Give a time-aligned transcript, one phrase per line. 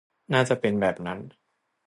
[0.33, 1.19] น่าจะเป็นแบบนั้น